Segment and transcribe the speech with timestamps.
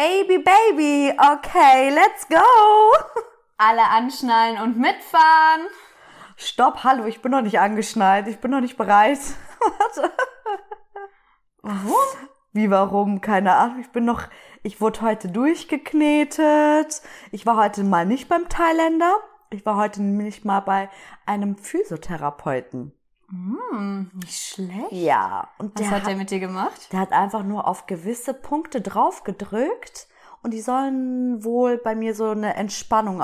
[0.00, 2.36] Baby, Baby, okay, let's go.
[3.58, 5.66] Alle anschnallen und mitfahren.
[6.36, 9.18] Stopp, hallo, ich bin noch nicht angeschnallt, ich bin noch nicht bereit.
[9.60, 10.10] Warte.
[11.60, 12.30] Warum?
[12.54, 13.20] Wie, warum?
[13.20, 14.22] Keine Ahnung, ich bin noch,
[14.62, 17.02] ich wurde heute durchgeknetet.
[17.30, 19.18] Ich war heute mal nicht beim Thailänder.
[19.50, 20.88] Ich war heute nämlich mal bei
[21.26, 22.98] einem Physiotherapeuten.
[23.30, 24.90] Hm, nicht schlecht.
[24.92, 26.92] Ja, und Was der hat der mit dir gemacht?
[26.92, 30.08] Der hat einfach nur auf gewisse Punkte drauf gedrückt
[30.42, 33.22] und die sollen wohl bei mir so eine Entspannung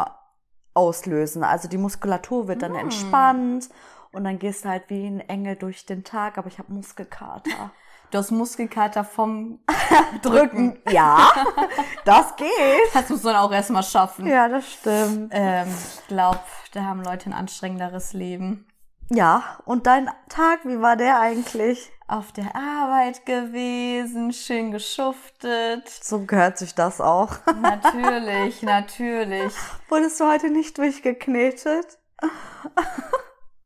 [0.75, 1.43] auslösen.
[1.43, 2.81] Also die Muskulatur wird dann Hm.
[2.81, 3.69] entspannt
[4.13, 7.71] und dann gehst du halt wie ein Engel durch den Tag, aber ich habe Muskelkater.
[8.13, 9.59] Du hast Muskelkater vom
[10.23, 10.79] Drücken.
[10.89, 11.29] Ja,
[12.05, 12.49] das geht.
[12.95, 14.29] Das muss man auch erstmal schaffen.
[14.29, 15.33] Ja, das stimmt.
[15.35, 16.39] Ähm, ich glaube,
[16.73, 18.69] da haben Leute ein anstrengenderes Leben.
[19.09, 21.93] Ja, und dein Tag, wie war der eigentlich?
[22.09, 25.89] Auf der Arbeit gewesen, schön geschuftet.
[25.89, 27.31] So gehört sich das auch.
[27.61, 29.53] Natürlich, natürlich.
[29.89, 31.99] Wurdest du heute nicht durchgeknetet?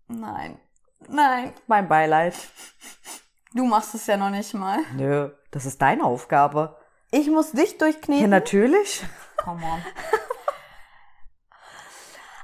[0.09, 0.59] Nein,
[1.09, 1.53] nein.
[1.67, 2.35] Mein Beileid.
[3.53, 4.79] Du machst es ja noch nicht mal.
[4.95, 6.77] Nö, das ist deine Aufgabe.
[7.11, 8.31] Ich muss dich Ja, durchkneten.
[8.31, 9.03] natürlich.
[9.37, 9.83] Come on.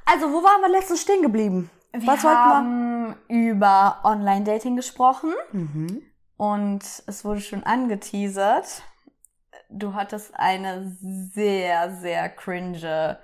[0.04, 1.70] Also, wo waren wir letztens stehen geblieben?
[1.98, 5.60] Wir Was haben über Online-Dating gesprochen wir?
[5.60, 6.02] Mhm.
[6.36, 8.82] und es wurde schon angeteasert.
[9.70, 10.96] Du hattest eine
[11.34, 13.18] sehr, sehr cringe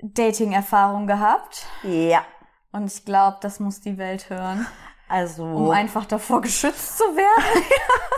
[0.00, 1.66] Dating-Erfahrung gehabt.
[1.82, 2.24] Ja.
[2.72, 4.66] Und ich glaube, das muss die Welt hören,
[5.08, 7.64] Also, um einfach davor geschützt zu werden.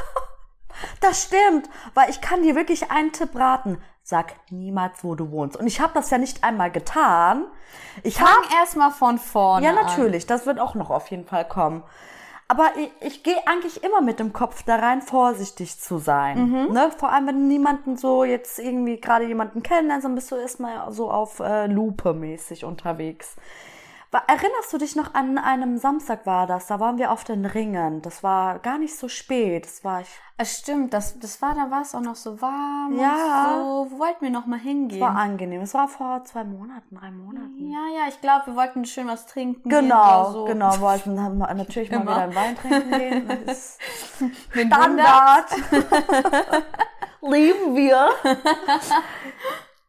[1.00, 3.80] das stimmt, weil ich kann dir wirklich einen Tipp raten.
[4.10, 5.56] Sag niemals, wo du wohnst.
[5.56, 7.44] Und ich habe das ja nicht einmal getan.
[8.02, 9.76] Ich habe Fang erstmal von vorne Ja, an.
[9.76, 11.84] natürlich, das wird auch noch auf jeden Fall kommen.
[12.48, 16.50] Aber ich, ich gehe eigentlich immer mit dem Kopf da rein, vorsichtig zu sein.
[16.72, 16.90] Ne?
[16.98, 20.90] Vor allem, wenn du niemanden so jetzt irgendwie gerade jemanden kennenlernst, dann bist du erstmal
[20.92, 23.36] so auf äh, Lupe mäßig unterwegs.
[24.12, 26.66] Erinnerst du dich noch an einem Samstag war das?
[26.66, 28.02] Da waren wir auf den Ringen.
[28.02, 29.64] Das war gar nicht so spät.
[29.64, 30.08] Das war ich.
[30.36, 33.54] Es stimmt, das, das war, da war es auch noch so warm Ja.
[33.60, 33.88] so.
[33.90, 35.00] Wo wollten wir noch mal hingehen?
[35.00, 35.60] War angenehm.
[35.60, 37.70] Es war vor zwei Monaten, drei Monaten.
[37.70, 39.68] ja, ja, ich glaube, wir wollten schön was trinken.
[39.68, 40.44] Genau, so.
[40.46, 40.80] genau.
[40.80, 43.28] Wollten wir natürlich mal wieder einen Wein trinken gehen.
[43.46, 43.78] Das
[44.50, 45.46] Standard.
[47.22, 48.08] Lieben wir.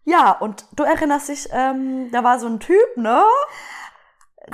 [0.06, 3.24] ja, und du erinnerst dich, ähm, da war so ein Typ, ne?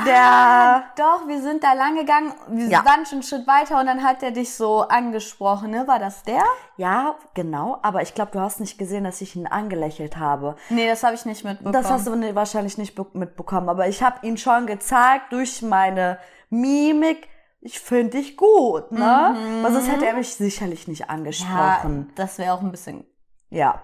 [0.06, 0.22] Der.
[0.22, 2.34] Ah, doch, wir sind da lang gegangen.
[2.50, 2.86] Wir Ja.
[2.86, 5.88] waren schon einen Schritt weiter und dann hat er dich so angesprochen, ne?
[5.88, 6.44] War das der?
[6.78, 10.56] Ja, genau, aber ich glaube, du hast nicht gesehen, dass ich ihn angelächelt habe.
[10.70, 11.74] Nee, das habe ich nicht mitbekommen.
[11.74, 16.20] Das hast du wahrscheinlich nicht be- mitbekommen, aber ich habe ihn schon gezeigt durch meine
[16.50, 17.28] Mimik.
[17.60, 19.36] Ich finde dich gut, ne?
[19.64, 22.12] Weil sonst hätte er mich sicherlich nicht ja, angesprochen.
[22.16, 23.04] das wäre auch ein bisschen.
[23.50, 23.82] Ja,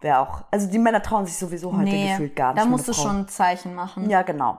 [0.00, 0.42] wäre auch.
[0.50, 2.62] Also die Männer trauen sich sowieso heute Nee, gefühlt gar nicht.
[2.64, 4.10] da musst du schon ein Zeichen machen.
[4.10, 4.58] Ja, genau.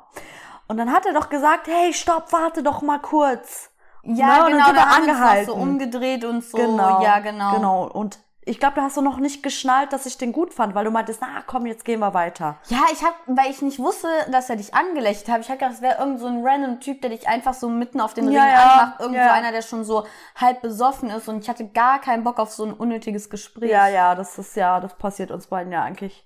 [0.68, 3.70] Und dann hat er doch gesagt, hey, stopp, warte doch mal kurz.
[4.04, 5.46] Ja, Ne, und dann genau, sind wir angehalten.
[5.48, 6.58] so umgedreht und so.
[6.58, 7.02] Genau.
[7.02, 7.56] Ja, genau.
[7.56, 7.84] Genau.
[7.88, 10.86] Und ich glaube, da hast du noch nicht geschnallt, dass ich den gut fand, weil
[10.86, 12.58] du meintest, na komm, jetzt gehen wir weiter.
[12.68, 15.42] Ja, ich hab, weil ich nicht wusste, dass er dich angelächelt hat.
[15.42, 18.00] Ich hab gedacht, es wäre irgend so ein random Typ, der dich einfach so mitten
[18.00, 19.00] auf den Ja, Ring ja, anmacht.
[19.00, 19.26] Irgend ja.
[19.30, 20.06] so einer, der schon so
[20.40, 21.28] halb besoffen ist.
[21.28, 23.72] Und ich hatte gar keinen Bock auf so ein unnötiges Gespräch.
[23.72, 26.24] Ja, ja, das ist ja, das passiert uns beiden ja eigentlich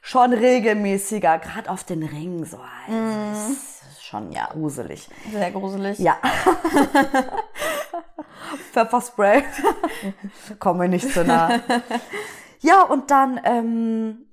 [0.00, 2.58] schon regelmäßiger, gerade auf den Ringen so.
[2.86, 3.30] Mhm.
[3.32, 4.46] Das ist schon ja.
[4.52, 5.08] gruselig.
[5.32, 5.98] Sehr gruselig.
[5.98, 6.16] Ja.
[8.72, 9.44] Pfefferspray.
[10.58, 11.60] Kommen wir nicht so nah.
[12.60, 14.26] Ja, und dann ähm,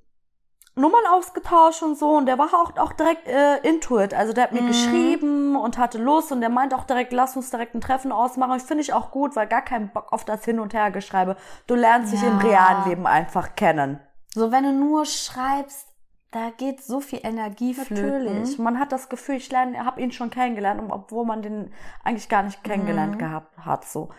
[0.76, 2.12] Nummern ausgetauscht und so.
[2.18, 4.14] Und der war auch, auch direkt äh, into it.
[4.14, 4.68] Also der hat mir Mhm.
[4.68, 6.32] geschrieben und hatte Lust.
[6.32, 8.56] Und der meint auch direkt, lass uns direkt ein Treffen ausmachen.
[8.58, 11.36] Ich finde ich auch gut, weil gar keinen Bock auf das Hin- und Hergeschreibe.
[11.68, 12.48] Du lernst dich im Ja.
[12.48, 14.00] realen Leben einfach kennen.
[14.36, 15.88] So, wenn du nur schreibst,
[16.32, 18.26] da geht so viel Energie flöten.
[18.26, 18.60] Natürlich.
[18.60, 21.74] Man hat das Gefühl, ich lerne, habe ihn schon kennengelernt, obwohl man den
[22.04, 23.86] eigentlich gar nicht kennengelernt gehabt hat.
[23.86, 24.10] So.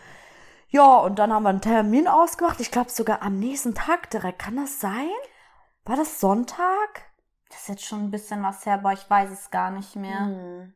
[0.71, 2.61] Ja, und dann haben wir einen Termin ausgemacht.
[2.61, 4.39] Ich glaube sogar am nächsten Tag direkt.
[4.39, 5.11] Kann das sein?
[5.85, 7.11] War das Sonntag?
[7.51, 10.21] Das ist jetzt schon ein bisschen was her, aber ich weiß es gar nicht mehr.
[10.21, 10.73] Hm.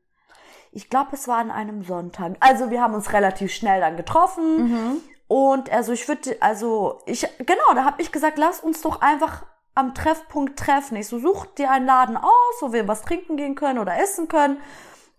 [0.70, 2.37] Ich glaube, es war an einem Sonntag.
[2.41, 5.00] Also wir haben uns relativ schnell dann getroffen.
[5.31, 9.47] Und also ich würde, also ich, genau, da habe ich gesagt, lass uns doch einfach
[9.77, 10.97] am Treffpunkt treffen.
[10.97, 14.27] Ich so, such dir einen Laden aus, wo wir was trinken gehen können oder essen
[14.27, 14.56] können.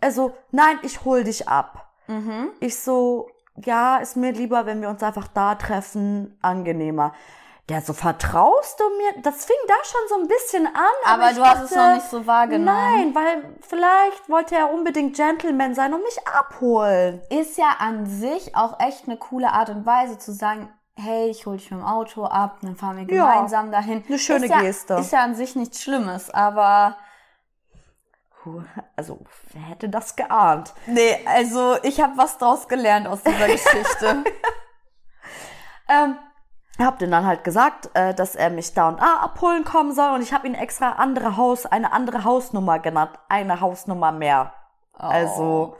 [0.01, 1.93] Also, nein, ich hol dich ab.
[2.59, 7.13] Ich so, ja, ist mir lieber, wenn wir uns einfach da treffen, angenehmer.
[7.71, 9.21] Der so, vertraust du mir?
[9.21, 10.73] Das fing da schon so ein bisschen an.
[11.05, 12.65] Aber ich du hast es dachte, noch nicht so wahrgenommen.
[12.65, 17.21] Nein, weil vielleicht wollte er unbedingt Gentleman sein und mich abholen.
[17.29, 21.45] Ist ja an sich auch echt eine coole Art und Weise zu sagen, hey, ich
[21.45, 24.03] hol dich mit dem Auto ab, dann fahren wir gemeinsam dahin.
[24.05, 24.93] Eine schöne ist ja, Geste.
[24.95, 26.97] Ist ja an sich nichts Schlimmes, aber
[28.97, 29.19] Also,
[29.53, 30.73] wer hätte das geahnt?
[30.87, 34.25] nee, also ich habe was draus gelernt aus dieser Geschichte.
[35.87, 36.17] Ähm,
[36.85, 40.11] hab den dann halt gesagt, äh, dass er mich da und da abholen kommen soll
[40.15, 44.53] und ich habe ihn extra andere Haus, eine andere Hausnummer genannt, eine Hausnummer mehr.
[44.97, 45.75] Also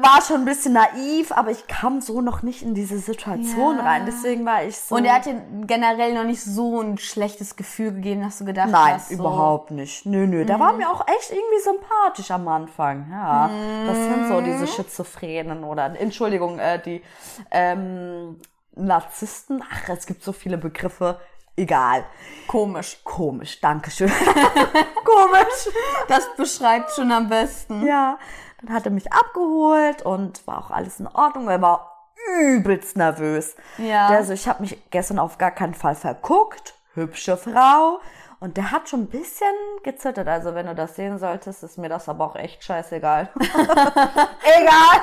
[0.00, 3.82] war schon ein bisschen naiv, aber ich kam so noch nicht in diese Situation Ja.
[3.84, 4.06] rein.
[4.06, 4.94] Deswegen war ich so.
[4.94, 8.70] Und er hat dir generell noch nicht so ein schlechtes Gefühl gegeben, dass du gedacht
[8.70, 10.06] Nein, hast, so, überhaupt nicht.
[10.06, 10.44] Nö, nö.
[10.46, 13.08] Der war mir auch echt irgendwie sympathisch am Anfang.
[13.10, 13.50] Ja,
[13.86, 17.02] das sind so diese Schizophrenen oder, Entschuldigung, äh, die
[17.50, 18.40] ähm,
[18.74, 19.62] Narzissten.
[19.70, 21.20] Ach, es gibt so viele Begriffe.
[21.56, 22.04] Egal.
[22.48, 22.98] komisch.
[23.04, 24.10] Komisch, Dankeschön.
[25.04, 25.74] Komisch.
[26.08, 27.86] Das beschreibt schon am besten.
[27.86, 28.18] Ja,
[28.60, 31.48] dann hat er mich abgeholt und war auch alles in Ordnung.
[31.48, 32.10] Er war
[32.40, 33.54] übelst nervös.
[33.78, 34.08] Ja.
[34.08, 36.74] Der so, ich habe mich gestern auf gar keinen Fall verguckt.
[36.94, 38.00] Hübsche Frau.
[38.40, 39.54] Und der hat schon ein bisschen
[39.84, 40.26] gezittert.
[40.28, 43.30] Also wenn du das sehen solltest, ist mir das aber auch echt scheißegal.
[43.38, 45.00] egal.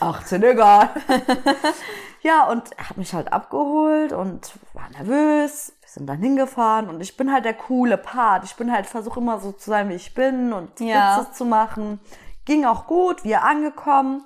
[0.00, 0.90] 18 egal.
[2.22, 5.72] ja, und er hat mich halt abgeholt und war nervös.
[5.80, 8.44] Wir sind dann hingefahren und ich bin halt der coole Part.
[8.44, 11.20] Ich bin halt, versuche immer so zu sein, wie ich bin und Ja.
[11.20, 12.00] Witze zu machen.
[12.44, 14.24] Ging auch gut, wir angekommen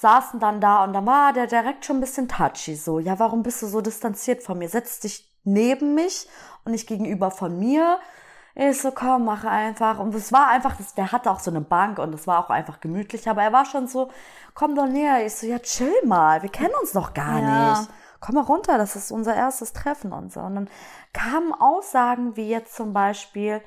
[0.00, 2.74] saßen dann da und da war der direkt schon ein bisschen touchy.
[2.74, 4.68] So, ja, warum bist du so distanziert von mir?
[4.68, 6.26] Setz dich neben mich
[6.64, 7.98] und nicht gegenüber von mir.
[8.62, 9.98] Ich so, komm, mach einfach.
[9.98, 12.50] Und es war einfach, das, der hatte auch so eine Bank und es war auch
[12.50, 14.10] einfach gemütlich, aber er war schon so,
[14.52, 15.24] komm doch näher.
[15.24, 17.70] Ich so, ja, chill mal, wir kennen uns noch gar Ja.
[17.70, 17.90] nicht.
[18.20, 20.40] Komm mal runter, das ist unser erstes Treffen und so.
[20.40, 20.70] Und dann
[21.14, 23.62] kamen Aussagen wie jetzt zum Beispiel,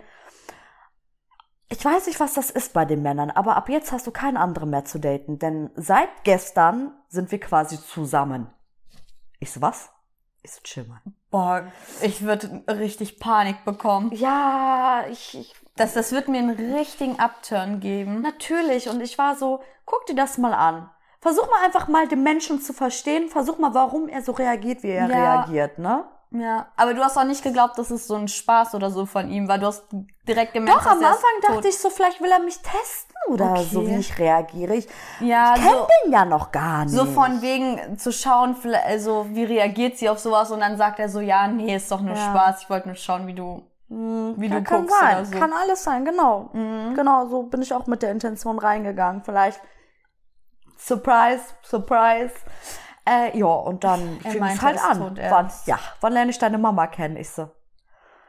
[1.69, 4.38] ich weiß nicht, was das ist bei den Männern, aber ab jetzt hast du keinen
[4.38, 8.54] anderen mehr zu daten, denn seit gestern sind wir quasi zusammen.
[9.39, 9.89] Ich so, was?
[10.44, 11.01] Ich so, chill mal.
[11.33, 11.63] Boah,
[12.03, 14.12] ich würde richtig Panik bekommen.
[14.13, 18.21] Ja, ich, ich, Das, das wird mir einen richtigen Upturn geben.
[18.21, 18.88] natürlich.
[18.88, 20.91] Und ich war so, guck dir das mal an.
[21.21, 23.30] Versuch mal einfach mal den Menschen zu verstehen.
[23.30, 25.15] Versuch mal, warum er so reagiert, wie er Ja.
[25.41, 26.06] reagiert, ne?
[26.35, 29.30] Ja, aber du hast auch nicht geglaubt, dass es so ein Spaß oder so von
[29.30, 29.59] ihm war.
[29.59, 29.85] Du hast
[30.27, 31.56] direkt gemerkt, Doch, am dass er Anfang ist tot.
[31.57, 33.63] dachte ich so, vielleicht will er mich testen oder Okay.
[33.71, 34.74] so, wie ich reagiere.
[34.74, 34.88] Ich,
[35.19, 36.95] ja, ich kenne so, den ja noch gar nicht.
[36.95, 38.56] so von wegen zu schauen,
[38.88, 42.01] also wie reagiert sie auf sowas und dann sagt er so, ja, nee, ist doch
[42.01, 42.31] nur Ja.
[42.31, 42.63] Spaß.
[42.63, 45.15] Ich wollte nur schauen, wie du, wie Ja, du kann guckst sein.
[45.18, 45.36] oder so.
[45.36, 45.39] Mhm.
[45.39, 46.50] Kann alles sein, genau.
[46.95, 49.21] Genau, so bin ich auch mit der Intention reingegangen.
[49.24, 49.62] Vielleicht
[50.77, 52.33] Surprise, Surprise.
[53.05, 55.17] Äh, ja, und dann Er fing es halt an.
[55.29, 57.17] Wann, ja, wann lerne ich deine Mama kennen?
[57.17, 57.50] Ich so.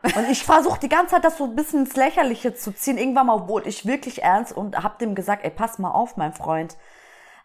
[0.02, 2.98] Und ich versuche die ganze Zeit das so ein bisschen ins Lächerliche zu ziehen.
[2.98, 6.32] Irgendwann mal wurde ich wirklich ernst und hab dem gesagt, ey, pass mal auf, mein
[6.34, 6.76] Freund.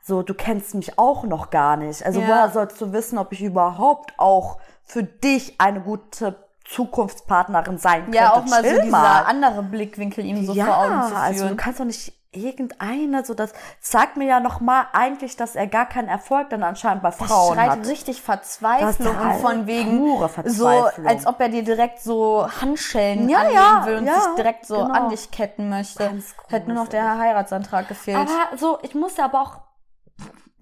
[0.02, 2.06] So, du kennst mich auch noch gar nicht.
[2.06, 2.28] Also Ja.
[2.28, 6.36] woher sollst du wissen, ob ich überhaupt auch für dich eine gute
[6.66, 8.18] Zukunftspartnerin sein könnte?
[8.18, 11.40] Ja, auch mal so Chill dieser andere Blickwinkel ihm so ja, vor Augen zu also
[11.42, 11.58] du führen.
[11.58, 15.88] kannst doch nicht irgendeine, so das sagt mir ja noch mal eigentlich, dass er gar
[15.88, 17.88] keinen Erfolg dann anscheinend bei das Frauen schreit hat.
[17.88, 22.48] richtig Verzweiflung Das und ist von halt wegen so, als ob er dir direkt so
[22.62, 24.94] Handschellen Ja, anlegen ja, will und ja, sich direkt so genau.
[24.94, 26.12] an dich ketten möchte.
[26.50, 28.18] Hätte nur noch der Heiratsantrag gefehlt.
[28.18, 29.62] aber so, ich musste aber auch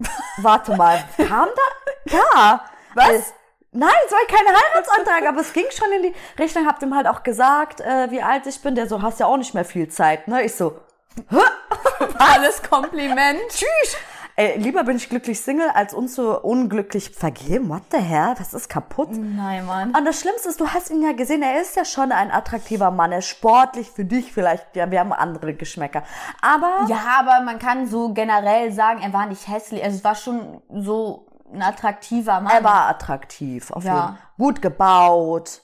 [0.42, 2.16] Warte mal, kam da?
[2.16, 2.60] Ja.
[2.94, 3.34] Was?
[3.72, 6.66] Nein, es war kein Heiratsantrag, aber es ging schon in die Richtung.
[6.66, 8.74] Hab dem halt auch gesagt, äh, wie alt ich bin.
[8.74, 10.42] Der so, hast ja auch nicht mehr viel Zeit, ne?
[10.42, 10.78] Ich so,
[12.18, 13.38] Alles Kompliment.
[13.50, 13.96] Tschüss.
[14.36, 17.68] Ey, lieber bin ich glücklich Single, als uns so unglücklich vergeben.
[17.70, 18.36] What the hell?
[18.38, 19.08] Das ist kaputt.
[19.10, 19.92] Nein, Mann.
[19.96, 22.92] Und das Schlimmste ist, du hast ihn ja gesehen, er ist ja schon ein attraktiver
[22.92, 23.10] Mann.
[23.10, 24.76] Er ist sportlich für dich vielleicht.
[24.76, 26.04] Ja, wir haben andere Geschmäcker.
[26.40, 29.82] Aber Ja, aber man kann so generell sagen, er war nicht hässlich.
[29.82, 32.52] Also es war schon so ein attraktiver Mann.
[32.52, 33.72] er war attraktiv.
[33.72, 33.92] Auf Ja.
[33.94, 34.18] jeden Fall.
[34.38, 35.62] Gut gebaut.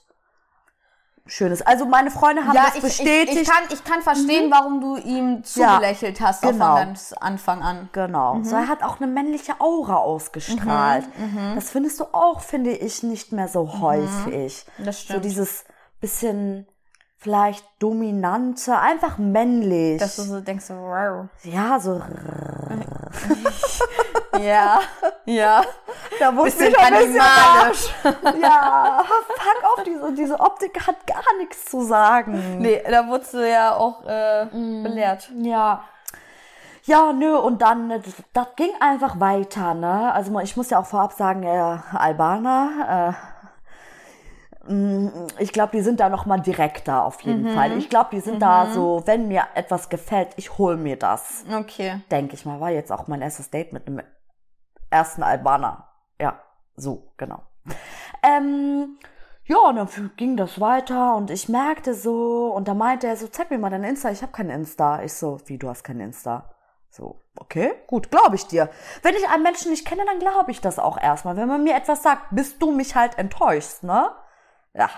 [1.27, 1.63] Schönes.
[1.63, 3.33] Also meine Freunde haben ja, das ich, bestätigt.
[3.33, 6.77] Ich, ich, kann, ich kann verstehen, warum du ihm zugelächelt hast, genau.
[6.77, 7.89] von ganz Anfang an.
[7.93, 8.41] Genau.
[8.43, 11.07] So, er hat auch eine männliche Aura ausgestrahlt.
[11.19, 14.67] Mhm, Das findest du auch, finde ich, nicht mehr so häufig.
[14.77, 15.25] Das So stimmt.
[15.25, 15.65] dieses
[16.01, 16.67] bisschen
[17.17, 19.99] vielleicht dominante, einfach männlich.
[19.99, 21.29] Dass du so denkst, so, wow.
[21.43, 22.03] ja, so.
[24.41, 24.81] Ja,
[25.27, 25.63] ja.
[26.19, 27.95] Da wurde Bisschen mir ein bisschen animalisch.
[28.43, 32.59] Ja, fuck auf, diese, diese Optik hat gar nichts zu sagen.
[32.59, 35.31] Nee, da wurdest du ja auch äh, belehrt.
[35.43, 35.85] Ja.
[36.87, 38.03] Ja, nö, und dann, das,
[38.35, 40.13] das ging einfach weiter, ne?
[40.13, 43.17] Also ich muss ja auch vorab sagen, äh, Albaner,
[44.69, 47.73] äh, mh, ich glaube, die sind da noch mal direkter auf jeden Fall.
[47.79, 51.45] Ich glaube, die sind da so, wenn mir etwas gefällt, ich hol mir das.
[51.59, 52.01] Okay.
[52.11, 52.61] Denke ich mal.
[52.61, 54.03] War jetzt auch mein erstes Date mit einem
[54.95, 55.89] ersten Albaner.
[56.21, 56.41] Ja,
[56.77, 57.43] so, genau.
[58.23, 58.99] Ähm,
[59.45, 63.27] ja, und dann ging das weiter und ich merkte so, und da meinte er so,
[63.29, 65.03] zeig mir mal dein Insta, ich habe kein Insta.
[65.03, 66.55] Ich so, wie, du hast kein Insta?
[66.89, 68.71] So, okay, gut, glaube ich dir.
[69.03, 71.37] Wenn ich einen Menschen nicht kenne, dann glaube ich das auch erstmal.
[71.37, 74.13] Wenn man mir etwas sagt, bist du mich halt enttäuscht, ne?
[74.75, 74.89] Ja.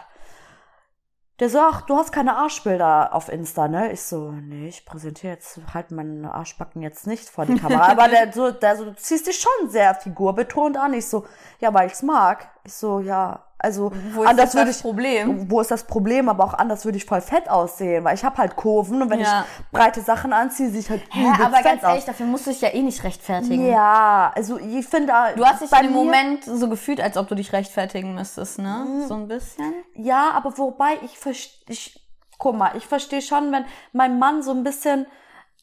[1.38, 3.92] Der sagt, du hast keine Arschbilder auf Insta, ne?
[3.92, 7.88] Ich so, nee, ich präsentiere jetzt halt meine Arschbacken jetzt nicht vor die Kamera.
[7.88, 10.94] Aber der so, der so, du ziehst dich schon sehr figurbetont an.
[10.94, 11.26] Ich so,
[11.60, 12.48] ja, weil ich's mag.
[12.64, 15.50] Ich so, ja, also Wo ist anders das würde ich, Problem?
[15.50, 16.28] Wo ist das Problem?
[16.28, 19.20] Aber auch anders würde ich voll fett aussehen, weil ich habe halt Kurven und wenn
[19.20, 19.46] Ja.
[19.60, 21.88] ich breite Sachen anziehe, sehe ich halt Ja, übelst aber fett ganz aus.
[21.90, 23.66] ehrlich, dafür musst du dich ja eh nicht rechtfertigen.
[23.66, 27.34] Ja, also ich finde, Du hast dich bei mir- Moment so gefühlt, als ob du
[27.34, 29.04] dich rechtfertigen müsstest, ne?
[29.08, 29.72] So ein bisschen.
[29.94, 32.06] Ja, aber wobei ich verstehe, ich,
[32.38, 35.06] guck mal, ich verstehe schon, wenn mein Mann so ein bisschen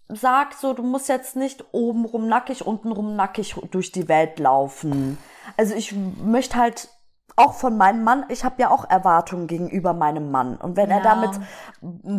[0.10, 5.18] sagt, so, du musst jetzt nicht obenrum nackig, untenrum nackig durch die Welt laufen.
[5.58, 6.90] Also ich möchte halt
[7.36, 10.56] auch von meinem Mann, ich habe ja auch Erwartungen gegenüber meinem Mann.
[10.58, 11.04] Und wenn er Ja.
[11.04, 11.32] da mit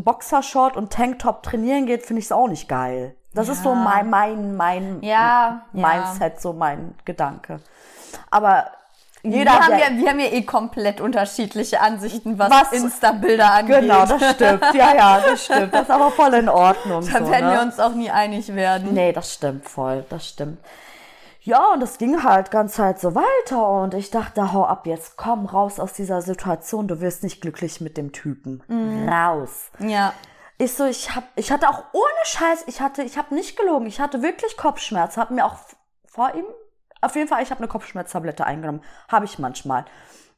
[0.04, 3.14] Boxershort und Tanktop trainieren geht, finde ich es auch nicht geil.
[3.32, 3.74] Das ist so Ja.
[3.74, 5.88] mein, mein, mein Ja, ja.
[5.88, 7.60] Mindset, so mein Gedanke.
[8.30, 8.66] Aber
[9.22, 13.52] jeder wir, haben ja, ja, wir haben ja eh komplett unterschiedliche Ansichten, was, Was- Insta-Bilder
[13.54, 13.80] angeht.
[13.80, 14.62] Genau, das stimmt.
[14.74, 15.72] Ja, ja, das stimmt.
[15.74, 17.00] Das ist aber voll in Ordnung.
[17.10, 17.54] Da so, werden ne?
[17.54, 18.92] wir uns auch nie einig werden.
[18.92, 20.04] Nee, das stimmt voll.
[20.10, 20.58] Das stimmt.
[21.44, 25.18] Ja, und das ging halt ganz Zeit so weiter und ich dachte, hau ab jetzt,
[25.18, 28.62] komm raus aus dieser Situation, du wirst nicht glücklich mit dem Typen.
[29.06, 29.70] Raus.
[29.78, 30.14] Ja.
[30.56, 33.84] Ich so, ich hab, ich hatte auch ohne Scheiß, ich hatte, ich habe nicht gelogen,
[33.84, 35.56] ich hatte wirklich Kopfschmerzen, habe mir auch
[36.06, 36.46] vor ihm,
[37.02, 39.84] auf jeden Fall, ich habe eine Kopfschmerztablette eingenommen, habe ich manchmal.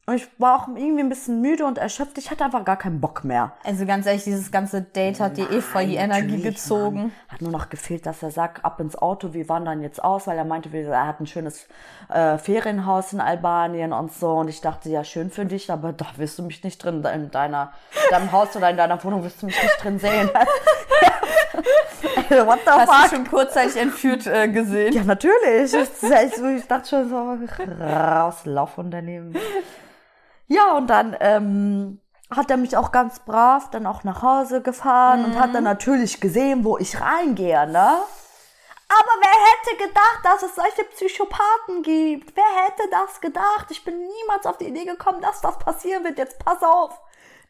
[0.08, 3.00] Und ich war auch irgendwie ein bisschen müde und erschöpft, ich hatte einfach gar keinen
[3.00, 3.50] Bock mehr.
[3.64, 6.96] Also ganz ehrlich, dieses ganze Date hat dir eh voll die Energie gezogen.
[6.96, 7.12] Mann.
[7.28, 10.38] Hat nur noch gefehlt, dass er sagt, ab ins Auto, wir wandern jetzt aus, weil
[10.38, 11.66] er meinte, er hat ein schönes
[12.08, 14.30] äh, Ferienhaus in Albanien und so.
[14.34, 17.32] Und ich dachte, ja, schön für dich, aber da wirst du mich nicht drin, in
[17.32, 20.30] deiner, in deinem Haus oder in deiner Wohnung wirst du mich nicht drin sehen.
[22.28, 23.10] What the Hast fuck?
[23.10, 24.92] du schon kurzzeitig entführt äh, gesehen?
[24.92, 25.70] Ja, natürlich.
[25.70, 27.16] So, Ich dachte schon so,
[27.82, 29.34] raus, lauf daneben.
[30.48, 32.00] Ja, und dann ähm,
[32.30, 36.20] hat er mich auch ganz brav dann auch nach Hause gefahren und hat dann natürlich
[36.20, 37.98] gesehen, wo ich reingehe, ne?
[38.88, 42.36] Aber wer hätte gedacht, dass es solche Psychopathen gibt?
[42.36, 43.66] Wer hätte das gedacht?
[43.70, 46.18] Ich bin niemals auf die Idee gekommen, dass das passieren wird.
[46.18, 47.00] Jetzt pass auf.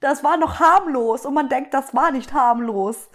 [0.01, 3.09] Das war noch harmlos und man denkt, das war nicht harmlos.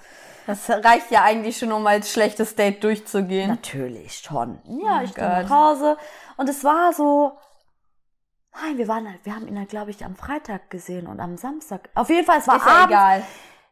[0.46, 3.50] Das reicht ja eigentlich schon, um als schlechtes Date durchzugehen.
[3.50, 4.60] Natürlich schon.
[4.66, 5.44] Ja, Oh ich bin Gott.
[5.44, 5.98] nach Hause
[6.38, 7.38] und es war so.
[8.54, 11.38] Nein, wir waren, halt- wir haben ihn halt, glaube ich, am Freitag gesehen und am
[11.38, 11.90] Samstag.
[11.96, 12.88] Auf jeden Fall, es war Ist ja abends.
[12.90, 13.24] egal.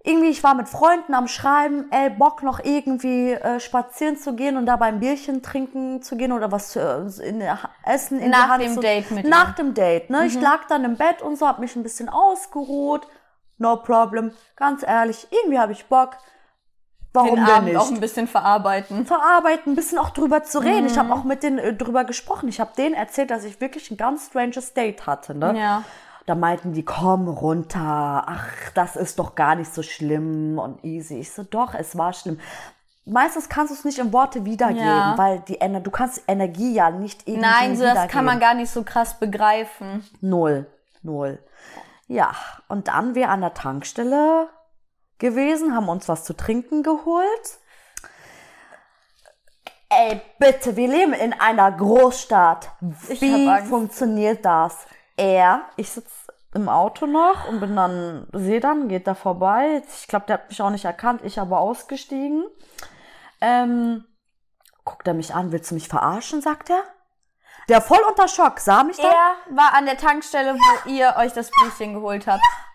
[0.02, 4.56] Irgendwie, ich war mit Freunden am Schreiben, ey, Bock noch irgendwie äh, spazieren zu gehen
[4.56, 8.30] und dabei ein Bierchen trinken zu gehen oder was äh, in der, Ha- essen in
[8.32, 9.56] Nach die Hand dem zu, Date mit Nach ihm.
[9.56, 10.26] dem Date, ne?
[10.26, 13.06] Ich lag dann im Bett und so, hab mich ein bisschen ausgeruht.
[13.58, 14.32] No problem.
[14.56, 16.16] Ganz ehrlich, irgendwie habe ich Bock.
[17.14, 17.78] Warum Den Abend nicht?
[17.78, 19.06] auch ein bisschen verarbeiten.
[19.06, 20.86] verarbeiten, ein bisschen auch drüber zu reden.
[20.86, 21.00] Ich Mhm.
[21.00, 22.48] habe auch mit denen äh, drüber gesprochen.
[22.50, 25.34] Ich habe denen erzählt, dass ich wirklich ein ganz stranges Date hatte.
[25.36, 25.58] Ne?
[25.58, 25.84] Ja.
[26.28, 28.24] Da meinten die, komm runter.
[28.28, 31.20] Ach, das ist doch gar nicht so schlimm und easy.
[31.20, 32.40] Ich so, doch, es war schlimm.
[33.06, 35.18] Meistens kannst du es nicht in Worte wiedergeben, Ja.
[35.18, 38.54] weil die Ener du kannst Energie ja nicht irgendwie Nein, so das kann man gar
[38.54, 40.08] nicht so krass begreifen.
[40.22, 40.68] Null.
[41.02, 41.40] Null.
[42.08, 42.32] Ja,
[42.68, 44.50] und dann wir an der Tankstelle
[45.20, 47.60] gewesen, haben uns was zu trinken geholt.
[49.90, 52.72] Ey, bitte, wir leben in einer Großstadt.
[52.80, 54.86] Wie funktioniert das?
[55.18, 56.14] Er, ich sitze
[56.54, 59.82] im Auto noch und bin dann, sehe dann, geht da vorbei.
[59.88, 62.46] Ich glaube, der hat mich auch nicht erkannt, ich aber ausgestiegen.
[63.42, 64.06] Ähm,
[64.84, 66.84] guckt er mich an, willst du mich verarschen, sagt er.
[67.68, 69.06] Der voll unter Schock, sah mich dann.
[69.06, 72.44] Er war an der Tankstelle, wo ihr euch das Bierchen geholt habt.
[72.44, 72.69] Ja,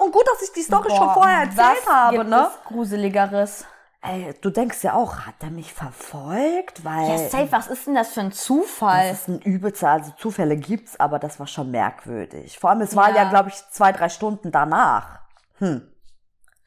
[0.00, 2.48] und gut, dass ich die Story schon Boah, vorher erzählt habe, gibt ne?
[2.50, 3.64] es Gruseligeres.
[4.02, 6.84] Ey, du denkst ja auch, hat er mich verfolgt?
[6.84, 9.10] Weil Ja, safe, was ist denn das für ein das Zufall?
[9.10, 12.58] ist ein übelster, also Zufälle gibt's, aber das war schon merkwürdig.
[12.58, 13.16] Vor allem, es war Ja.
[13.22, 15.20] ja, glaube ich, zwei, drei Stunden danach.
[15.58, 15.90] Hm,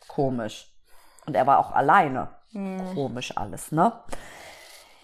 [0.07, 0.73] komisch.
[1.27, 2.29] Und er war auch alleine.
[2.53, 2.93] Hm.
[2.95, 3.93] Komisch alles, ne?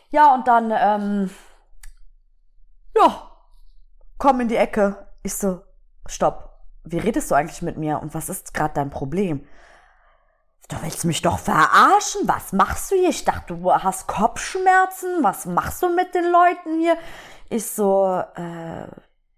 [0.10, 1.30] Ja, und dann, ähm,
[2.96, 3.30] ja,
[4.18, 5.08] komm in die Ecke.
[5.22, 5.62] Ich so,
[6.08, 6.53] stopp.
[6.84, 9.48] Wie redest du eigentlich mit mir und was ist gerade dein Problem?
[10.70, 12.22] Du willst mich doch verarschen?
[12.28, 13.10] Was machst du hier?
[13.10, 15.22] Ich dachte, du hast Kopfschmerzen.
[15.22, 16.98] Was machst du mit den Leuten hier?
[17.50, 18.88] Ich so, äh,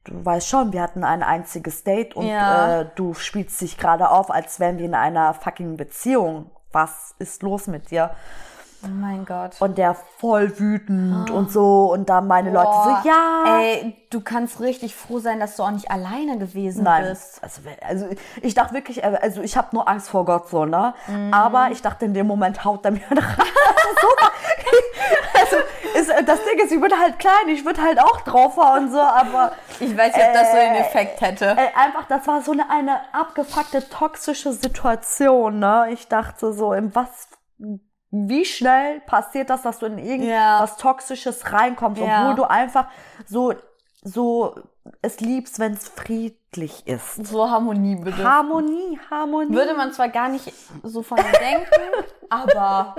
[0.05, 2.81] du weißt schon, wir hatten ein einziges Date und Ja.
[2.81, 6.51] äh, du spielst dich gerade auf, als wären wir in einer fucking Beziehung.
[6.71, 8.11] Was ist los mit dir?
[8.83, 9.59] Oh mein Gott.
[9.59, 11.91] Und der voll wütend und so.
[11.91, 13.59] Und dann meine Leute Boah, so, ja.
[13.59, 17.41] Ey, du kannst richtig froh sein, dass du auch nicht alleine gewesen Nein, bist.
[17.43, 18.07] also, also
[18.41, 20.93] ich dachte wirklich, äh, also ich habe nur Angst vor Gott so, ne?
[21.07, 21.33] Mhm.
[21.33, 24.07] Aber ich dachte in dem Moment haut er mir so,
[25.39, 25.55] also
[25.95, 28.91] ist, äh, das Ding ist, ich bin halt klein, ich würde halt auch drauf hauen
[28.91, 31.45] so, aber Ich weiß nicht, ob das so den Effekt hätte.
[31.45, 35.87] äh, einfach, das war so eine, eine abgefuckte toxische Situation, ne?
[35.91, 37.27] Ich dachte so, in was,
[38.29, 40.29] wie schnell passiert das, dass du in irgendwas
[40.71, 40.75] Ja.
[40.79, 42.21] Toxisches reinkommst, Ja.
[42.23, 42.87] obwohl du einfach
[43.25, 43.53] so,
[44.03, 44.55] so
[45.01, 47.25] es liebst, wenn es friedlich ist.
[47.27, 48.23] So Harmonie bitte.
[48.23, 49.53] Harmonie, Harmonie.
[49.55, 50.53] Würde man zwar gar nicht
[50.83, 52.95] so von denken, aber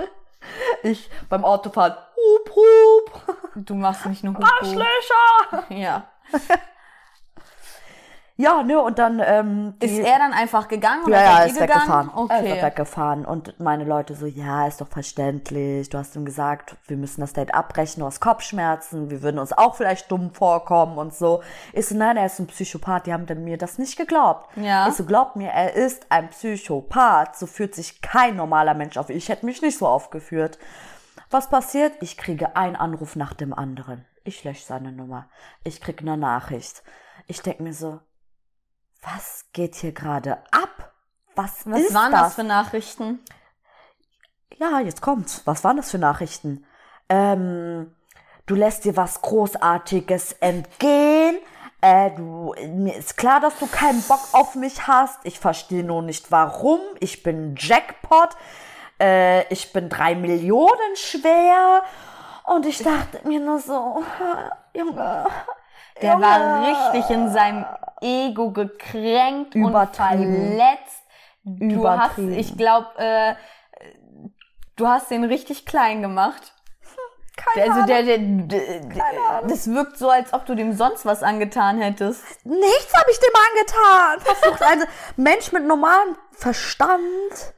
[0.83, 4.45] ich beim Autofahren, hup, hup, du machst nicht nur Hupu.
[4.45, 5.65] Arschlöcher.
[5.73, 6.03] Ja.
[8.39, 11.47] Ja, ne, und dann, ähm, Ist die- er dann einfach gegangen oder Ja, ja, seid
[11.51, 11.81] ist gegangen?
[11.81, 12.09] weggefahren.
[12.09, 12.55] Er Okay.
[12.57, 13.25] ist weggefahren.
[13.25, 15.89] Und meine Leute so, ja, ist doch verständlich.
[15.89, 19.53] Du hast ihm gesagt, wir müssen das Date abbrechen, du hast Kopfschmerzen, wir würden uns
[19.53, 21.41] auch vielleicht dumm vorkommen und so.
[21.73, 24.47] Ich so, nein, er ist ein Psychopath, die haben mir das nicht geglaubt.
[24.55, 24.87] Ja.
[24.87, 27.35] Ich so, glaub mir, er ist ein Psychopath.
[27.37, 29.09] So führt sich kein normaler Mensch auf.
[29.09, 30.59] Ich hätte mich nicht so aufgeführt.
[31.31, 31.93] Was passiert?
[32.01, 34.05] Ich kriege einen Anruf nach dem anderen.
[34.23, 35.25] Ich lösche seine Nummer.
[35.63, 36.83] Ich kriege eine Nachricht.
[37.25, 37.99] Ich denke mir so,
[39.01, 40.93] was geht hier gerade ab?
[41.35, 42.21] Was, Was ist waren das?
[42.21, 43.19] das für Nachrichten?
[44.57, 45.41] Ja, jetzt kommt's.
[45.45, 46.65] Was waren das für Nachrichten?
[47.09, 47.95] Ähm,
[48.47, 51.37] du lässt dir was Großartiges entgehen.
[51.81, 55.19] Äh, du, mir ist klar, dass du keinen Bock auf mich hast.
[55.23, 56.79] Ich verstehe nur nicht warum.
[56.99, 58.29] Ich bin Jackpot.
[58.99, 61.83] Äh, ich bin drei Millionen schwer.
[62.45, 64.03] Und ich dachte mir nur so,
[64.73, 65.27] Junge.
[66.01, 66.25] Der Junge.
[66.25, 67.65] war richtig in seinem
[68.01, 71.03] Ego gekränkt und verletzt.
[71.43, 73.35] Du hast, ich glaube, äh,
[74.75, 76.53] du hast den richtig klein gemacht.
[77.37, 77.87] Keine Also Ahnung.
[77.87, 82.23] der, der, der, der das wirkt so, als ob du dem sonst was angetan hättest.
[82.45, 84.19] Nichts habe ich dem angetan.
[84.35, 84.83] Versucht ein
[85.15, 87.53] Mensch mit normalem Verstand.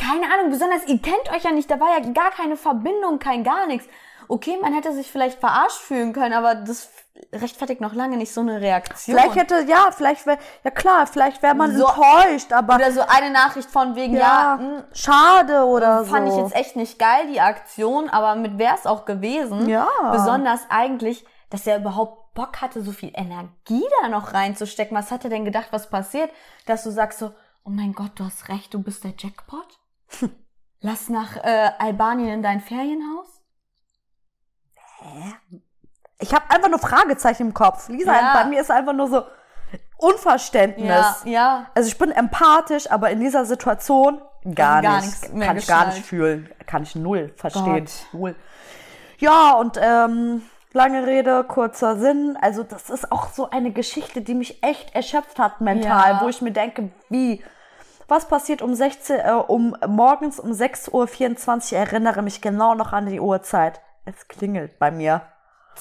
[0.00, 3.44] Keine Ahnung, besonders ihr kennt euch ja nicht, da war ja gar keine Verbindung, kein
[3.44, 3.86] gar nichts.
[4.28, 6.88] Okay, man hätte sich vielleicht verarscht fühlen können, aber das
[7.32, 9.16] rechtfertigt noch lange nicht so eine Reaktion.
[9.16, 13.00] Vielleicht hätte, ja, vielleicht wäre, ja klar, vielleicht wäre man So- enttäuscht, aber Oder so
[13.00, 16.10] eine Nachricht von wegen, ja, ja, mh, schade oder so.
[16.12, 19.68] fand ich jetzt echt nicht geil, die Aktion, aber mit wäre es auch gewesen.
[19.68, 19.88] Ja.
[20.12, 24.96] Besonders eigentlich, dass er überhaupt Bock hatte, so viel Energie da noch reinzustecken.
[24.96, 26.30] Was hat er denn gedacht, was passiert?
[26.66, 27.32] Dass du sagst so,
[27.64, 29.80] oh mein Gott, du hast recht, du bist der Jackpot?
[30.80, 33.42] Lass nach äh, Albanien in dein Ferienhaus?
[36.20, 37.88] Ich habe einfach nur Fragezeichen im Kopf.
[37.88, 38.32] Lisa, Ja.
[38.34, 39.22] bei mir ist einfach nur so
[39.98, 40.88] Unverständnis.
[40.88, 41.66] Ja, ja.
[41.74, 44.20] Also ich bin empathisch, aber in dieser Situation
[44.54, 45.06] gar, gar nicht.
[45.06, 45.94] nichts Kann ich gar geschnallt.
[45.94, 46.50] nicht fühlen.
[46.66, 47.84] Kann ich null verstehen.
[47.84, 47.92] Gott.
[48.20, 48.34] Null.
[49.18, 52.38] Ja, und ähm, lange Rede, kurzer Sinn.
[52.40, 56.20] Also das ist auch so eine Geschichte, die mich echt erschöpft hat mental, Ja.
[56.22, 57.42] wo ich mir denke, wie...
[58.10, 61.78] Was passiert um 16, äh, um morgens um 6.24 Uhr?
[61.78, 63.82] Erinnere mich genau noch an die Uhrzeit.
[64.06, 65.20] Es klingelt bei mir.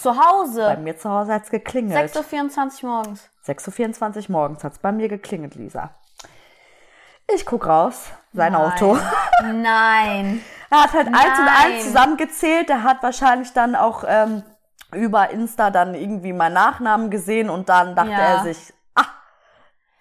[0.01, 0.61] Zu Hause.
[0.61, 2.11] Bei mir zu Hause hat's geklingelt.
[2.15, 3.29] 6.24 Uhr morgens.
[3.47, 5.91] 6.24 Uhr morgens hat's bei mir geklingelt, Lisa.
[7.33, 8.61] Ich guck raus, sein Nein.
[8.61, 8.97] Auto.
[9.43, 10.43] Nein.
[10.69, 12.69] Er hat halt eins und eins zusammengezählt.
[12.69, 14.43] Er hat wahrscheinlich dann auch ähm,
[14.93, 18.17] über Insta dann irgendwie meinen Nachnamen gesehen und dann dachte Ja.
[18.19, 19.03] er sich, ah,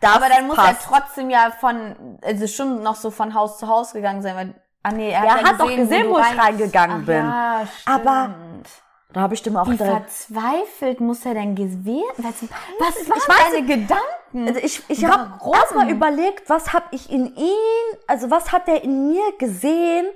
[0.01, 0.87] das Aber dann muss passt.
[0.89, 4.55] er trotzdem ja von, also schon noch so von Haus zu Haus gegangen sein, weil,
[4.83, 7.07] ah nee, er Er hat, ja hat doch gesehen, du wo ich rein- reingegangen Ach
[7.07, 7.25] bin.
[7.25, 8.35] Ja, Aber.
[9.13, 13.29] Da habe ich dem auch Wie verzweifelt muss er denn gewesen Was, was waren ich
[13.29, 14.49] weiß deine Gedanken?
[14.49, 18.83] Also ich, ich habe erstmal überlegt, was habe ich in ihn, also was hat er
[18.83, 20.07] in mir gesehen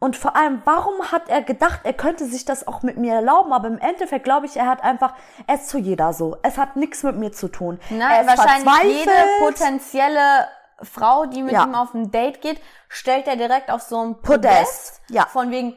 [0.00, 3.52] und vor allem, warum hat er gedacht, er könnte sich das auch mit mir erlauben,
[3.52, 5.14] aber im Endeffekt glaube ich, er hat einfach,
[5.46, 6.38] er ist zu jeder so.
[6.42, 7.78] Es hat nichts mit mir zu tun.
[7.90, 10.48] Nein, wahrscheinlich jede potenzielle
[10.82, 11.64] Frau, die mit Ja.
[11.64, 15.02] ihm auf ein Date geht, stellt er direkt auf so ein Podest, Podest.
[15.10, 15.26] ja.
[15.26, 15.76] Von wegen,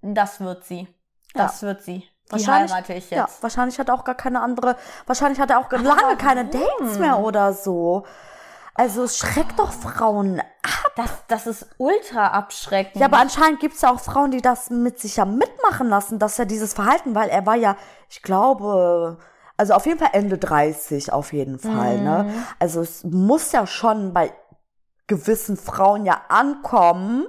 [0.00, 0.88] das wird sie.
[1.34, 2.08] Das wird sie.
[2.28, 3.42] Wahrscheinlich, heirate ich ja, jetzt.
[3.42, 7.18] wahrscheinlich hat er auch gar keine andere, wahrscheinlich hat er auch lange keine Dates mehr
[7.18, 8.04] oder so.
[8.74, 10.92] Also es schreckt doch Frauen ab.
[10.96, 12.96] Das, das ist ultra abschreckend.
[12.96, 16.38] Ja, aber anscheinend gibt's ja auch Frauen, die das mit sich ja mitmachen lassen, dass
[16.38, 17.76] er dieses Verhalten, weil er war ja,
[18.08, 19.18] ich glaube,
[19.56, 22.32] also auf jeden Fall Ende 30 auf jeden Fall, ne?
[22.58, 24.32] Also es muss ja schon bei
[25.06, 27.26] gewissen Frauen ja ankommen,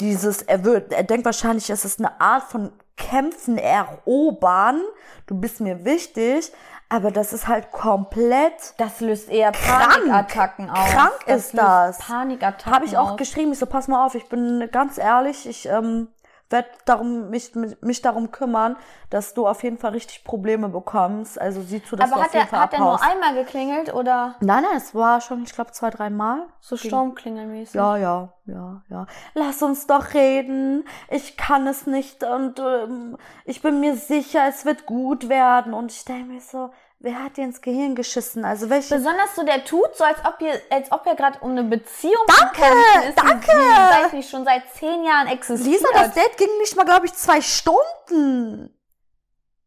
[0.00, 4.82] dieses, er wird, er denkt wahrscheinlich, es ist eine Art von Kämpfen, erobern,
[5.26, 6.52] du bist mir wichtig,
[6.88, 9.90] aber das ist halt komplett Das löst eher Krank.
[9.90, 10.90] Panikattacken aus.
[10.90, 11.98] Krank ist löst das.
[11.98, 13.16] Panikattacken Habe ich auch aus.
[13.16, 13.52] geschrieben.
[13.52, 16.08] Ich so, pass mal auf, ich bin ganz ehrlich, ich ähm,
[16.54, 18.76] werde darum, mich, mich darum kümmern,
[19.10, 21.38] dass du auf jeden Fall richtig Probleme bekommst.
[21.38, 23.12] Also sieh zu, dass Aber du hat auf jeden er, Fall hat er nur abhaust.
[23.12, 26.46] einmal geklingelt oder Nein, nein, es war schon, ich glaube, zwei, drei Mal.
[26.60, 27.74] so Sturmklingelmäßig?
[27.74, 29.06] Ja, ja, ja, ja.
[29.34, 30.86] Lass uns doch reden.
[31.10, 35.74] Ich kann es nicht und ähm, ich bin mir sicher, es wird gut werden.
[35.74, 36.70] Und ich denke mir so,
[37.04, 38.44] wer hat dir ins Gehirn geschissen?
[38.44, 41.50] Also welche Besonders so, der tut so, als ob ihr, als ob er gerade um
[41.50, 42.62] eine Beziehung Danke,
[43.08, 43.46] ist, danke.
[43.46, 45.74] die, weiß nicht, schon seit zehn Jahren existiert.
[45.74, 48.74] Lisa, das Date ging nicht mal, glaube ich, zwei Stunden.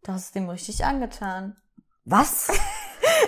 [0.04, 1.56] Du hast dem richtig angetan.
[2.04, 2.50] Was?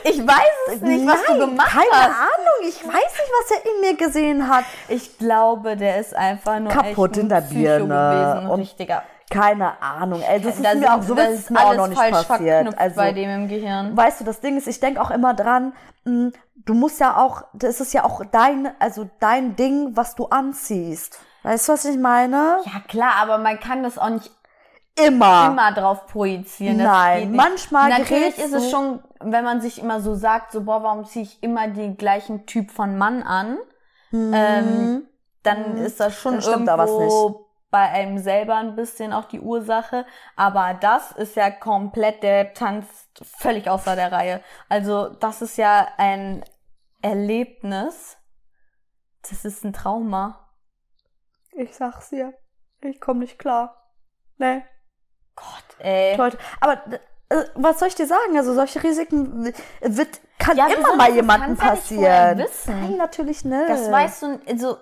[0.03, 2.09] Ich weiß es nicht, was du Nein, gemacht keine hast.
[2.09, 2.67] Ahnung.
[2.67, 4.65] Ich weiß nicht, was er in mir gesehen hat.
[4.87, 8.59] Ich glaube, der ist einfach nur Kaputt echt ein in der Psycho Birne gewesen, und
[8.59, 9.03] richtiger.
[9.29, 10.21] Keine Ahnung.
[10.21, 12.77] Ey, das ist Da mir auch so da ist mir auch noch nicht falsch passiert.
[12.77, 13.95] Also bei dem im Gehirn.
[13.95, 15.73] Weißt du, das Ding ist, ich denke auch immer dran,
[16.05, 16.31] mh,
[16.65, 21.19] du musst ja auch, das ist ja auch dein, also dein Ding, was du anziehst.
[21.43, 22.57] Weißt du, was ich meine?
[22.65, 24.31] Ja klar, aber man kann das auch nicht
[24.95, 25.49] Immer.
[25.51, 26.79] immer drauf projizieren.
[26.79, 30.83] Das Nein, manchmal Natürlich ist es schon, wenn man sich immer so sagt, so boah,
[30.83, 33.57] warum ziehe ich immer den gleichen Typ von Mann an,
[34.11, 35.03] ähm,
[35.43, 39.25] dann ist das schon Dann stimmt da was irgendwo bei einem selber ein bisschen auch
[39.25, 40.05] die Ursache.
[40.35, 44.43] Aber das ist ja komplett, der tanzt völlig außer der Reihe.
[44.69, 46.43] Also das ist ja ein
[47.01, 48.17] Erlebnis.
[49.29, 50.49] Das ist ein Trauma.
[51.51, 52.33] Ich sag's dir.
[52.81, 53.75] Ich komme nicht klar.
[54.37, 54.63] Nee.
[55.35, 56.15] Gott, ey.
[56.15, 56.37] Leute.
[56.61, 56.81] Aber
[57.29, 58.37] äh, was soll ich dir sagen?
[58.37, 62.37] Also solche Risiken äh, wird, kann Ja, immer mal jemandem ja passieren.
[62.39, 62.79] wissen.
[62.81, 63.69] Nein, natürlich nicht.
[63.69, 64.77] Das weißt du, also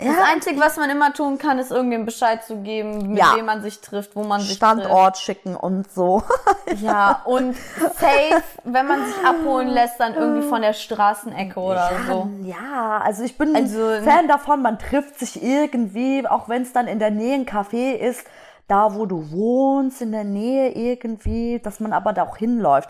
[0.00, 3.34] ja, Das Einzige, was man immer tun kann, ist irgendwem Bescheid zu geben, mit Ja.
[3.36, 6.20] wem man sich trifft, wo man sich Standort schicken und so.
[6.20, 6.82] trifft.
[6.82, 7.56] Ja, und
[7.98, 12.28] safe, wenn man sich abholen lässt, dann irgendwie von der Straßenecke oder so.
[12.42, 16.86] Ja, also ich bin Also- Fan davon, man trifft sich irgendwie, auch wenn es dann
[16.88, 18.26] in der Nähe ein Café ist,
[18.68, 22.88] da wo du wohnst, in der Nähe irgendwie, dass man aber da auch hinläuft.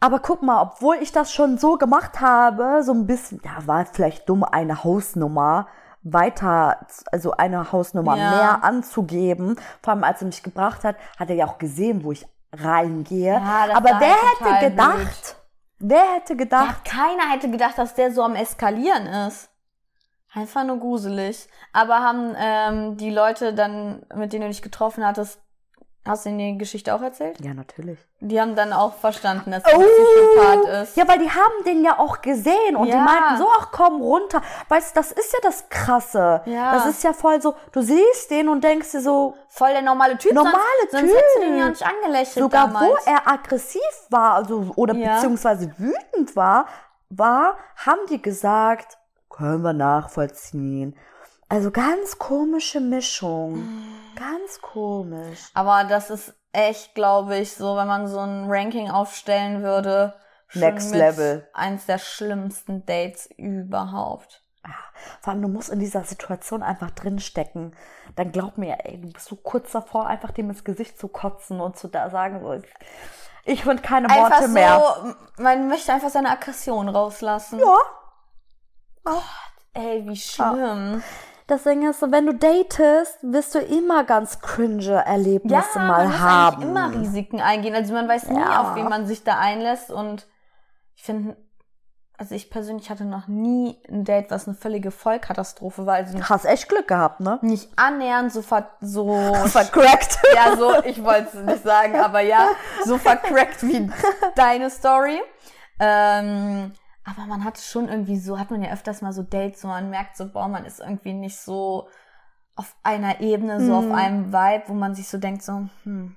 [0.00, 3.84] Aber guck mal, obwohl ich das schon so gemacht habe, so ein bisschen, ja, war
[3.86, 5.66] vielleicht dumm, eine Hausnummer
[6.12, 8.30] weiter, also eine Hausnummer Ja.
[8.30, 9.56] mehr anzugeben.
[9.82, 13.34] Vor allem, als er mich gebracht hat, hat er ja auch gesehen, wo ich reingehe.
[13.34, 14.16] Ja, Aber wer
[14.56, 15.36] hätte gedacht,
[15.78, 19.50] wer hätte gedacht, Ja, keiner hätte gedacht, dass der so am Eskalieren ist.
[20.32, 21.48] Einfach nur gruselig.
[21.72, 25.40] Aber haben ähm, die Leute dann, mit denen du dich getroffen hattest,
[26.08, 27.38] hast du ihnen die Geschichte auch erzählt?
[27.44, 27.98] ja, natürlich.
[28.20, 30.96] Die haben dann auch verstanden, dass er ein Psychopath ist.
[30.96, 32.98] Ja, weil die haben den ja auch gesehen und die Ja.
[33.04, 34.42] meinten so, ach komm runter.
[34.68, 36.42] Weißt du, das ist ja das Krasse.
[36.46, 36.72] Ja.
[36.72, 40.18] Das ist ja voll so, du siehst den und denkst dir so, Voll der normale
[40.18, 40.32] Typ.
[40.32, 40.56] Normale
[40.90, 41.16] sonst, Sonst Typ.
[41.16, 42.86] hättest du den ja nicht angelächelt sogar damals.
[43.06, 45.14] wo er aggressiv war, also oder Ja.
[45.14, 46.66] beziehungsweise wütend war,
[47.10, 48.98] war, haben die gesagt,
[49.30, 50.96] können wir nachvollziehen.
[51.48, 53.82] Also ganz komische Mischung.
[54.16, 55.50] Ganz komisch.
[55.54, 60.14] Aber das ist echt, glaube ich, so, wenn man so ein Ranking aufstellen würde.
[60.54, 61.48] Next Level.
[61.54, 64.42] Eins der schlimmsten Dates überhaupt.
[65.20, 67.74] Vor allem, du musst in dieser Situation einfach drinstecken.
[68.16, 71.60] Dann glaub mir, ey, du bist so kurz davor, einfach dem ins Gesicht zu kotzen
[71.60, 72.60] und zu da sagen, so,
[73.44, 74.82] ich finde keine Worte Einfach mehr.
[75.36, 77.60] so, man möchte einfach seine Aggression rauslassen.
[77.60, 79.22] Ja.
[79.72, 81.02] Ey, wie schlimm.
[81.48, 86.06] Deswegen ist so, wenn du datest, wirst du immer ganz cringe Ja, Erlebnisse man mal
[86.08, 86.56] muss haben.
[86.56, 87.74] eigentlich immer Risiken eingehen.
[87.74, 88.60] Also man weiß nie, Ja.
[88.62, 89.90] auf wen man sich da einlässt.
[89.90, 90.26] Und
[90.94, 91.36] ich finde,
[92.18, 95.94] also ich persönlich hatte noch nie ein Date, was eine völlige Vollkatastrophe war.
[95.94, 97.38] Also Hast echt Glück gehabt, ne?
[97.42, 99.08] nicht annähernd so ver so
[99.46, 100.18] Vercrackt.
[100.34, 102.48] ja so ich wollte es nicht sagen aber ja
[102.84, 103.88] so vercrackt wie
[104.36, 105.18] deine Story
[105.80, 106.72] ähm,
[107.08, 109.90] aber man hat schon irgendwie so hat man ja öfters mal so Dates wo man
[109.90, 111.88] merkt so boah man ist irgendwie nicht so
[112.56, 113.90] auf einer Ebene so Hm.
[113.90, 116.16] auf einem Vibe wo man sich so denkt so hm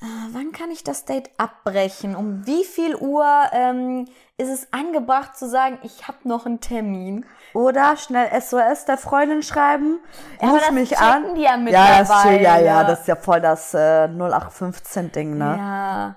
[0.00, 4.04] äh, wann kann ich das Date abbrechen um wie viel Uhr ähm,
[4.36, 9.42] ist es angebracht zu sagen ich habe noch einen Termin Oder schnell SOS der Freundin
[9.42, 9.98] schreiben.
[10.40, 11.34] aber Ruf mich an.
[11.34, 15.56] die ja ja, das, ja, ja, das ist ja voll das äh, 0815-Ding, ne?
[15.58, 16.16] ja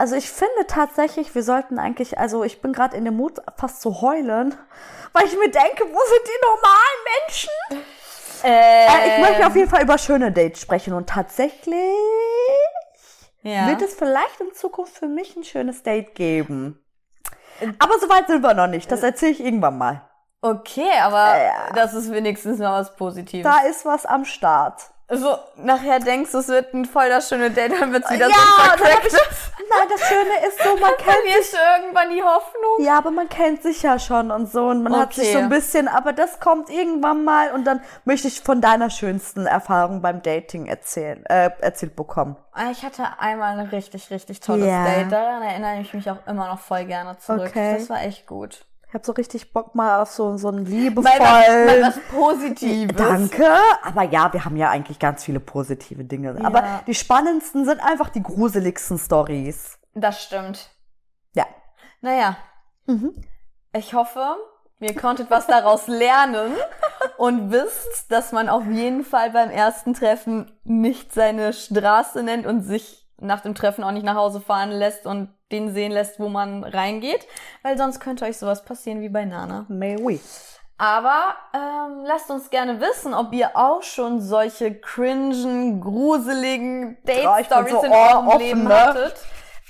[0.00, 3.82] Also ich finde tatsächlich, wir sollten eigentlich, also ich bin gerade in dem Mut, fast
[3.82, 4.54] zu heulen,
[5.12, 7.84] weil ich mir denke, wo sind die normalen Menschen?
[8.42, 11.76] Äh, ich möchte auf jeden Fall über schöne Dates sprechen und tatsächlich
[13.42, 13.68] ja.
[13.68, 16.82] wird es vielleicht in Zukunft für mich ein schönes Date geben.
[17.78, 18.90] Aber so weit sind wir noch nicht.
[18.90, 20.08] Das erzähle ich irgendwann mal.
[20.40, 21.72] Okay, aber Ja.
[21.74, 23.44] das ist wenigstens mal was Positives.
[23.44, 24.80] Da ist was am Start.
[25.12, 28.34] So nachher denkst, es wird ein voll das schöne Date, dann wird's wieder Ja,
[28.78, 29.12] so ich-
[29.72, 32.84] Nein, das Schöne ist so, man kennt Verlierst du irgendwann die Hoffnung?
[32.84, 35.32] Ja, aber man kennt sich ja schon und so und man hat sich Okay.
[35.34, 39.46] so ein bisschen, aber das kommt irgendwann mal und dann möchte ich von deiner schönsten
[39.46, 42.36] Erfahrung beim Dating erzählen, äh, erzählt bekommen.
[42.52, 44.84] Ah, Ich hatte einmal ein richtig, richtig tolles Ja.
[44.84, 45.12] Date.
[45.12, 47.46] Daran erinnere ich mich auch immer noch voll gerne zurück.
[47.50, 47.76] Okay.
[47.78, 48.64] Das war echt gut.
[48.90, 51.20] Ich habe so richtig Bock mal auf so, so einen Mal liebevollen.
[51.20, 52.96] was, mal was Positives.
[52.96, 53.46] Danke,
[53.84, 56.36] aber ja, wir haben ja eigentlich ganz viele positive Dinge.
[56.44, 59.78] Aber die spannendsten sind einfach die gruseligsten Stories.
[59.94, 60.70] Das stimmt.
[61.34, 61.46] Ja.
[62.00, 62.36] Naja,
[62.86, 63.14] Mhm.
[63.72, 64.34] ich hoffe,
[64.80, 66.52] ihr konntet was daraus lernen
[67.16, 72.62] und wisst, dass man auf jeden Fall beim ersten Treffen nicht seine Straße nennt und
[72.62, 76.28] sich nach dem Treffen auch nicht nach Hause fahren lässt und den sehen lässt, wo
[76.28, 77.26] man reingeht,
[77.62, 79.66] weil sonst könnte euch sowas passieren wie bei Nana.
[79.68, 80.20] May we.
[80.78, 87.70] Aber ähm, lasst uns gerne wissen, ob ihr auch schon solche cringen, gruseligen Ja, Date-Stories
[87.72, 88.74] so in eurem offen, Leben ne?
[88.80, 89.14] hattet.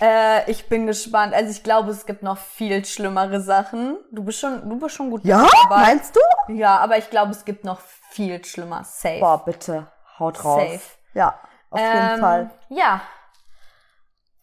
[0.00, 1.34] Äh, ich bin gespannt.
[1.34, 3.98] Also ich glaube, es gibt noch viel schlimmere Sachen.
[4.12, 5.80] Du bist schon, du bist schon gut Ja, dabei.
[5.80, 6.20] meinst du?
[6.54, 8.84] Ja, aber ich glaube, es gibt noch viel schlimmer.
[8.84, 9.18] Safe.
[9.18, 9.88] Boah, bitte,
[10.18, 10.62] haut raus.
[10.62, 10.80] Safe.
[11.12, 11.38] Ja,
[11.70, 12.50] auf jeden Ähm, Fall.
[12.68, 13.00] Ja.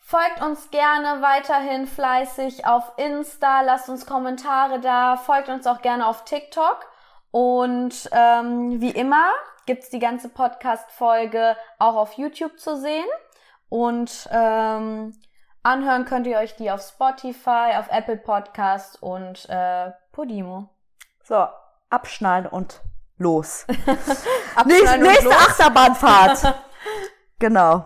[0.09, 6.07] Folgt uns gerne weiterhin fleißig auf Insta, lasst uns Kommentare da, folgt uns auch gerne
[6.07, 6.79] auf TikTok.
[7.31, 9.29] Und ähm, wie immer
[9.65, 13.03] gibt's die ganze Podcast-Folge auch auf YouTube zu sehen.
[13.67, 15.13] Und ähm,
[15.61, 20.69] anhören könnt ihr euch die auf Spotify, auf Apple Podcast und äh, Podimo.
[21.21, 21.47] So,
[21.89, 22.79] abschnallen und
[23.17, 23.67] los.
[24.55, 25.35] Abschneiden Nächste, und nächste los.
[25.35, 26.55] Achterbahnfahrt.
[27.39, 27.85] genau.